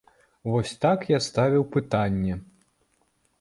Вось 0.53 0.71
так 0.85 1.03
я 1.11 1.19
ставіў 1.27 1.63
пытанне. 1.77 2.39